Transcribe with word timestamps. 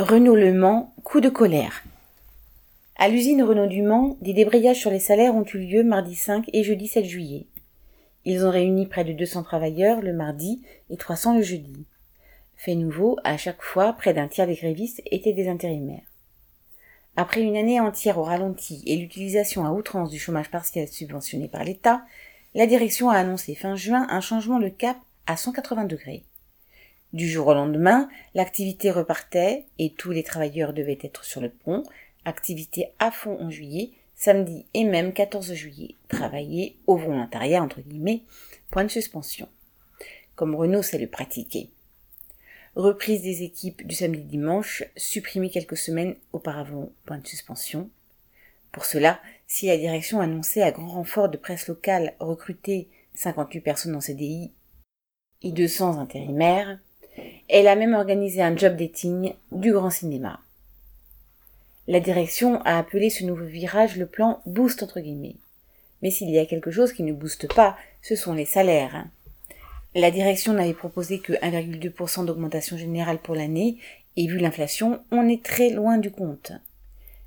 Renault 0.00 0.34
Le 0.34 0.54
Mans, 0.54 0.94
coup 1.04 1.20
de 1.20 1.28
colère. 1.28 1.84
À 2.96 3.10
l'usine 3.10 3.42
Renault 3.42 3.66
du 3.66 3.82
Mans, 3.82 4.16
des 4.22 4.32
débrayages 4.32 4.78
sur 4.78 4.90
les 4.90 4.98
salaires 4.98 5.34
ont 5.34 5.44
eu 5.44 5.58
lieu 5.58 5.84
mardi 5.84 6.14
5 6.14 6.48
et 6.54 6.64
jeudi 6.64 6.88
7 6.88 7.04
juillet. 7.04 7.46
Ils 8.24 8.46
ont 8.46 8.50
réuni 8.50 8.86
près 8.86 9.04
de 9.04 9.12
200 9.12 9.42
travailleurs 9.42 10.00
le 10.00 10.14
mardi 10.14 10.62
et 10.88 10.96
300 10.96 11.36
le 11.36 11.42
jeudi. 11.42 11.84
Fait 12.56 12.76
nouveau, 12.76 13.18
à 13.24 13.36
chaque 13.36 13.60
fois, 13.60 13.92
près 13.92 14.14
d'un 14.14 14.26
tiers 14.26 14.46
des 14.46 14.54
grévistes 14.54 15.02
étaient 15.04 15.34
des 15.34 15.50
intérimaires. 15.50 16.08
Après 17.16 17.42
une 17.42 17.58
année 17.58 17.78
entière 17.78 18.16
au 18.16 18.22
ralenti 18.22 18.82
et 18.86 18.96
l'utilisation 18.96 19.66
à 19.66 19.72
outrance 19.72 20.08
du 20.08 20.18
chômage 20.18 20.50
partiel 20.50 20.88
subventionné 20.88 21.46
par 21.46 21.62
l'État, 21.62 22.06
la 22.54 22.66
direction 22.66 23.10
a 23.10 23.18
annoncé 23.18 23.54
fin 23.54 23.76
juin 23.76 24.06
un 24.08 24.22
changement 24.22 24.60
de 24.60 24.70
cap 24.70 24.96
à 25.26 25.36
180 25.36 25.84
degrés. 25.84 26.24
Du 27.12 27.28
jour 27.28 27.48
au 27.48 27.54
lendemain, 27.54 28.08
l'activité 28.34 28.90
repartait 28.90 29.64
et 29.78 29.92
tous 29.92 30.12
les 30.12 30.22
travailleurs 30.22 30.72
devaient 30.72 30.98
être 31.02 31.24
sur 31.24 31.40
le 31.40 31.50
pont, 31.50 31.82
activité 32.24 32.92
à 33.00 33.10
fond 33.10 33.36
en 33.40 33.50
juillet, 33.50 33.90
samedi 34.14 34.66
et 34.74 34.84
même 34.84 35.12
14 35.12 35.52
juillet, 35.54 35.96
travailler 36.08 36.76
au 36.86 36.96
volontariat 36.96 37.62
entre 37.62 37.80
guillemets, 37.80 38.22
point 38.70 38.84
de 38.84 38.90
suspension. 38.90 39.48
Comme 40.36 40.54
Renault 40.54 40.82
sait 40.82 40.98
le 40.98 41.08
pratiquer. 41.08 41.70
Reprise 42.76 43.22
des 43.22 43.42
équipes 43.42 43.84
du 43.84 43.96
samedi 43.96 44.22
dimanche, 44.22 44.84
supprimée 44.96 45.50
quelques 45.50 45.76
semaines 45.76 46.14
auparavant, 46.32 46.92
point 47.06 47.18
de 47.18 47.26
suspension. 47.26 47.90
Pour 48.70 48.84
cela, 48.84 49.20
si 49.48 49.66
la 49.66 49.76
direction 49.76 50.20
annonçait 50.20 50.62
à 50.62 50.70
grand 50.70 50.86
renfort 50.86 51.28
de 51.28 51.36
presse 51.36 51.66
locale 51.66 52.14
recruter 52.20 52.88
58 53.14 53.60
personnes 53.62 53.96
en 53.96 54.00
CDI 54.00 54.52
et 55.42 55.50
200 55.50 55.98
intérimaires, 55.98 56.78
elle 57.48 57.68
a 57.68 57.76
même 57.76 57.94
organisé 57.94 58.42
un 58.42 58.56
job 58.56 58.76
dating 58.76 59.32
du 59.52 59.72
grand 59.72 59.90
cinéma. 59.90 60.40
La 61.88 62.00
direction 62.00 62.62
a 62.62 62.78
appelé 62.78 63.10
ce 63.10 63.24
nouveau 63.24 63.44
virage 63.44 63.96
le 63.96 64.06
plan 64.06 64.40
boost 64.46 64.82
entre 64.82 65.00
guillemets. 65.00 65.36
Mais 66.02 66.10
s'il 66.10 66.30
y 66.30 66.38
a 66.38 66.46
quelque 66.46 66.70
chose 66.70 66.92
qui 66.92 67.02
ne 67.02 67.12
booste 67.12 67.52
pas, 67.52 67.76
ce 68.02 68.16
sont 68.16 68.32
les 68.32 68.44
salaires. 68.44 69.06
La 69.94 70.10
direction 70.10 70.52
n'avait 70.52 70.72
proposé 70.72 71.18
que 71.18 71.32
1,2% 71.32 72.24
d'augmentation 72.24 72.76
générale 72.76 73.18
pour 73.18 73.34
l'année, 73.34 73.76
et 74.16 74.26
vu 74.26 74.38
l'inflation, 74.38 75.00
on 75.10 75.28
est 75.28 75.42
très 75.42 75.70
loin 75.70 75.98
du 75.98 76.10
compte. 76.10 76.52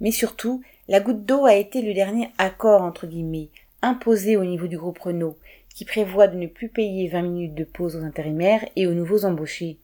Mais 0.00 0.10
surtout, 0.10 0.62
la 0.88 1.00
goutte 1.00 1.24
d'eau 1.24 1.44
a 1.44 1.54
été 1.54 1.82
le 1.82 1.92
dernier 1.92 2.30
accord 2.38 2.82
entre 2.82 3.06
guillemets, 3.06 3.48
imposé 3.82 4.36
au 4.36 4.44
niveau 4.44 4.66
du 4.66 4.78
groupe 4.78 4.98
Renault, 4.98 5.36
qui 5.76 5.84
prévoit 5.84 6.26
de 6.26 6.38
ne 6.38 6.46
plus 6.46 6.70
payer 6.70 7.06
20 7.06 7.22
minutes 7.22 7.54
de 7.54 7.64
pause 7.64 7.96
aux 7.96 8.02
intérimaires 8.02 8.66
et 8.76 8.86
aux 8.86 8.94
nouveaux 8.94 9.26
embauchés. 9.26 9.76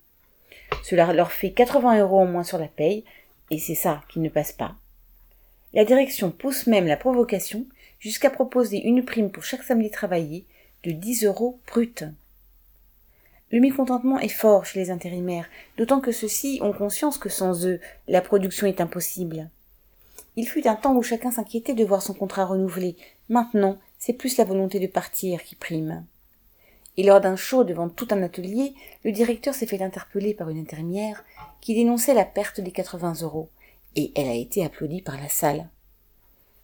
Cela 0.83 1.13
leur 1.13 1.33
fait 1.33 1.51
80 1.51 2.01
euros 2.01 2.19
en 2.19 2.25
moins 2.25 2.45
sur 2.45 2.57
la 2.57 2.67
paye, 2.67 3.05
et 3.51 3.59
c'est 3.59 3.75
ça 3.75 4.03
qui 4.09 4.19
ne 4.19 4.31
passe 4.31 4.53
pas. 4.53 4.75
La 5.75 5.85
direction 5.85 6.31
pousse 6.31 6.67
même 6.67 6.87
la 6.87 6.97
provocation 6.97 7.67
jusqu'à 8.01 8.31
proposer 8.31 8.79
une 8.83 9.05
prime 9.05 9.31
pour 9.31 9.45
chaque 9.45 9.63
samedi 9.63 9.91
travaillé 9.91 10.47
de 10.83 10.93
10 10.93 11.27
euros 11.27 11.61
brut. 11.67 12.05
Le 13.51 13.61
mécontentement 13.61 14.19
est 14.19 14.29
fort 14.29 14.65
chez 14.65 14.81
les 14.81 14.91
intérimaires, 14.91 15.49
d'autant 15.77 16.01
que 16.01 16.11
ceux-ci 16.11 16.59
ont 16.63 16.73
conscience 16.73 17.19
que 17.19 17.29
sans 17.29 17.67
eux, 17.67 17.81
la 18.09 18.23
production 18.23 18.67
est 18.67 18.81
impossible. 18.81 19.51
Il 20.37 20.49
fut 20.49 20.67
un 20.67 20.75
temps 20.75 20.97
où 20.97 21.03
chacun 21.03 21.31
s'inquiétait 21.31 21.75
de 21.75 21.85
voir 21.85 22.01
son 22.01 22.15
contrat 22.15 22.47
renouvelé. 22.47 22.97
Maintenant, 23.29 23.79
c'est 24.05 24.15
plus 24.15 24.37
la 24.37 24.45
volonté 24.45 24.81
de 24.81 24.89
partir 24.89 25.45
qui 25.45 25.55
prime. 25.55 26.05
Et 26.97 27.05
lors 27.05 27.21
d'un 27.21 27.37
show 27.37 27.63
devant 27.63 27.89
tout 27.89 28.09
un 28.11 28.21
atelier, 28.25 28.75
le 29.05 29.13
directeur 29.13 29.55
s'est 29.55 29.65
fait 29.65 29.81
interpeller 29.81 30.35
par 30.35 30.49
une 30.49 30.59
intérimaire 30.59 31.25
qui 31.61 31.77
dénonçait 31.77 32.13
la 32.13 32.25
perte 32.25 32.61
des 32.61 32.73
80 32.73 33.19
euros, 33.23 33.49
et 33.95 34.11
elle 34.17 34.27
a 34.27 34.35
été 34.35 34.65
applaudie 34.65 35.03
par 35.03 35.21
la 35.21 35.29
salle. 35.29 35.69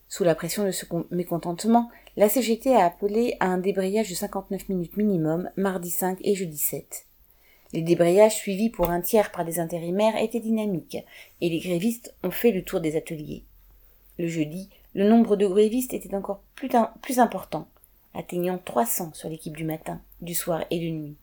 Sous 0.09 0.25
la 0.25 0.35
pression 0.35 0.65
de 0.65 0.71
ce 0.71 0.85
mécontentement, 1.11 1.89
la 2.17 2.27
CGT 2.27 2.75
a 2.75 2.83
appelé 2.83 3.37
à 3.39 3.45
un 3.45 3.57
débrayage 3.57 4.09
de 4.09 4.15
59 4.15 4.67
minutes 4.67 4.97
minimum 4.97 5.49
mardi 5.55 5.91
5 5.91 6.19
et 6.21 6.35
jeudi 6.35 6.57
7. 6.57 7.05
Les 7.71 7.83
débrayages 7.83 8.35
suivis 8.35 8.69
pour 8.69 8.89
un 8.89 8.99
tiers 8.99 9.31
par 9.31 9.45
des 9.45 9.61
intérimaires 9.61 10.21
étaient 10.21 10.41
dynamiques, 10.41 10.97
et 11.39 11.47
les 11.49 11.59
grévistes 11.59 12.13
ont 12.21 12.31
fait 12.31 12.51
le 12.51 12.65
tour 12.65 12.81
des 12.81 12.97
ateliers. 12.97 13.45
Le 14.17 14.27
jeudi, 14.27 14.69
le 14.99 15.07
nombre 15.07 15.37
de 15.37 15.47
grévistes 15.47 15.93
était 15.93 16.13
encore 16.13 16.43
plus, 16.55 17.19
important, 17.19 17.69
atteignant 18.13 18.57
300 18.57 19.11
sur 19.13 19.29
l'équipe 19.29 19.55
du 19.55 19.63
matin, 19.63 20.01
du 20.19 20.35
soir 20.35 20.65
et 20.71 20.77
de 20.77 20.89
nuit. 20.89 21.15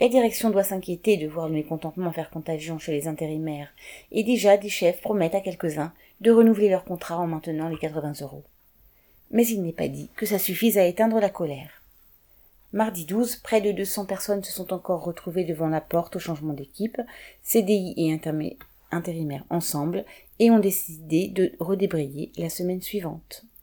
La 0.00 0.08
direction 0.08 0.50
doit 0.50 0.62
s'inquiéter 0.62 1.16
de 1.16 1.26
voir 1.26 1.48
le 1.48 1.54
mécontentement 1.54 2.12
faire 2.12 2.30
contagion 2.30 2.78
chez 2.78 2.92
les 2.92 3.08
intérimaires, 3.08 3.70
et 4.12 4.22
déjà 4.22 4.56
des 4.56 4.68
chefs 4.68 5.00
promettent 5.00 5.34
à 5.34 5.40
quelques-uns 5.40 5.92
de 6.20 6.30
renouveler 6.30 6.68
leur 6.68 6.84
contrat 6.84 7.18
en 7.18 7.26
maintenant 7.26 7.68
les 7.68 7.76
80 7.76 8.12
euros. 8.20 8.44
Mais 9.32 9.48
il 9.48 9.64
n'est 9.64 9.72
pas 9.72 9.88
dit 9.88 10.08
que 10.14 10.24
ça 10.24 10.38
suffise 10.38 10.78
à 10.78 10.86
éteindre 10.86 11.18
la 11.18 11.28
colère. 11.28 11.82
Mardi 12.72 13.04
12, 13.04 13.34
près 13.34 13.60
de 13.60 13.72
200 13.72 14.04
personnes 14.04 14.44
se 14.44 14.52
sont 14.52 14.72
encore 14.72 15.02
retrouvées 15.02 15.44
devant 15.44 15.68
la 15.68 15.80
porte 15.80 16.14
au 16.14 16.20
changement 16.20 16.52
d'équipe, 16.52 17.00
CDI 17.42 17.94
et 17.96 18.12
intérimaires 18.92 19.44
ensemble, 19.50 20.04
et 20.38 20.50
ont 20.50 20.58
décidé 20.58 21.28
de 21.28 21.52
redébrayer 21.58 22.32
la 22.36 22.48
semaine 22.48 22.80
suivante. 22.80 23.44